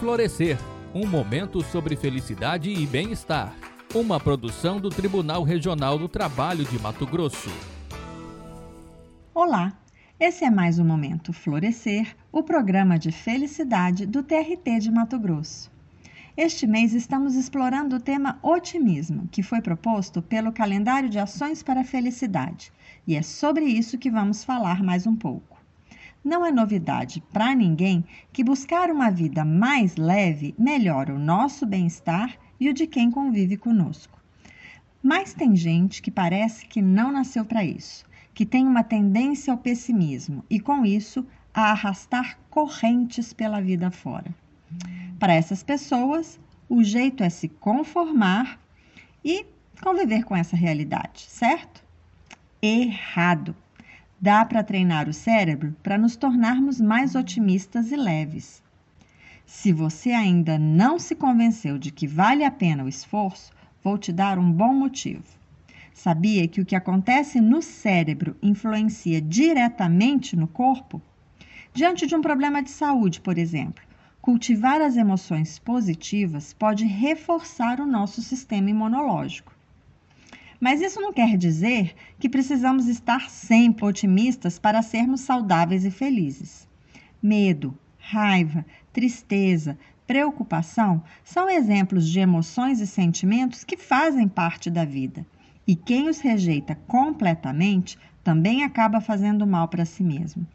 [0.00, 0.56] Florescer
[0.94, 3.54] um momento sobre felicidade e bem-estar.
[3.94, 7.50] Uma produção do Tribunal Regional do Trabalho de Mato Grosso.
[9.34, 9.78] Olá,
[10.18, 15.70] esse é mais um Momento Florescer, o programa de felicidade do TRT de Mato Grosso.
[16.34, 21.82] Este mês estamos explorando o tema otimismo, que foi proposto pelo Calendário de Ações para
[21.82, 22.72] a Felicidade,
[23.06, 25.59] e é sobre isso que vamos falar mais um pouco.
[26.22, 32.36] Não é novidade para ninguém que buscar uma vida mais leve melhora o nosso bem-estar
[32.58, 34.20] e o de quem convive conosco.
[35.02, 39.58] Mas tem gente que parece que não nasceu para isso, que tem uma tendência ao
[39.58, 44.34] pessimismo e, com isso, a arrastar correntes pela vida fora.
[45.18, 48.60] Para essas pessoas, o jeito é se conformar
[49.24, 49.46] e
[49.82, 51.82] conviver com essa realidade, certo?
[52.60, 53.56] Errado!
[54.22, 58.62] Dá para treinar o cérebro para nos tornarmos mais otimistas e leves.
[59.46, 63.50] Se você ainda não se convenceu de que vale a pena o esforço,
[63.82, 65.24] vou te dar um bom motivo.
[65.94, 71.00] Sabia que o que acontece no cérebro influencia diretamente no corpo?
[71.72, 73.82] Diante de um problema de saúde, por exemplo,
[74.20, 79.58] cultivar as emoções positivas pode reforçar o nosso sistema imunológico.
[80.60, 86.68] Mas isso não quer dizer que precisamos estar sempre otimistas para sermos saudáveis e felizes.
[87.22, 95.24] Medo, raiva, tristeza, preocupação são exemplos de emoções e sentimentos que fazem parte da vida.
[95.66, 100.46] E quem os rejeita completamente também acaba fazendo mal para si mesmo.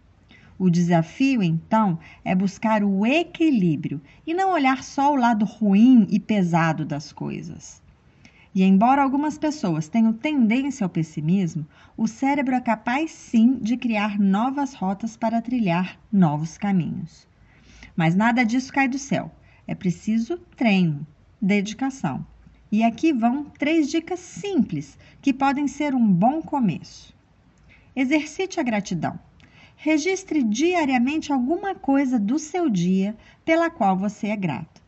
[0.57, 6.19] O desafio, então, é buscar o equilíbrio e não olhar só o lado ruim e
[6.19, 7.81] pesado das coisas.
[8.55, 11.67] E embora algumas pessoas tenham tendência ao pessimismo,
[11.97, 17.27] o cérebro é capaz sim de criar novas rotas para trilhar novos caminhos.
[17.97, 19.29] Mas nada disso cai do céu.
[19.67, 21.05] É preciso treino,
[21.41, 22.25] dedicação.
[22.71, 27.13] E aqui vão três dicas simples que podem ser um bom começo.
[27.93, 29.19] Exercite a gratidão.
[29.75, 34.84] Registre diariamente alguma coisa do seu dia pela qual você é grato.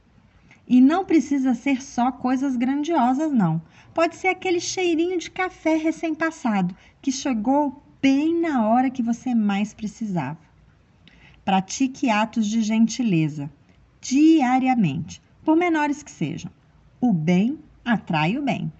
[0.68, 3.62] E não precisa ser só coisas grandiosas, não.
[3.94, 9.74] Pode ser aquele cheirinho de café recém-passado que chegou bem na hora que você mais
[9.74, 10.38] precisava.
[11.46, 13.50] Pratique atos de gentileza
[14.02, 16.52] diariamente, por menores que sejam.
[17.00, 18.72] O bem atrai o bem.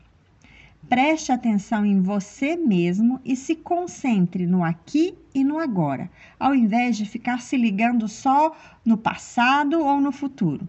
[0.90, 6.10] Preste atenção em você mesmo e se concentre no aqui e no agora,
[6.40, 8.56] ao invés de ficar se ligando só
[8.86, 10.68] no passado ou no futuro.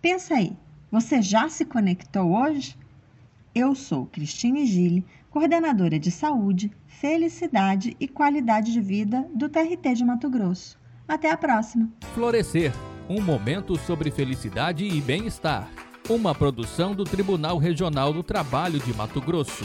[0.00, 0.56] Pensa aí,
[0.90, 2.76] você já se conectou hoje?
[3.54, 10.04] Eu sou Cristine Gille, coordenadora de saúde, felicidade e qualidade de vida do TRT de
[10.04, 10.78] Mato Grosso.
[11.06, 11.90] Até a próxima.
[12.14, 12.72] Florescer
[13.10, 15.68] um momento sobre felicidade e bem-estar.
[16.08, 19.64] Uma produção do Tribunal Regional do Trabalho de Mato Grosso.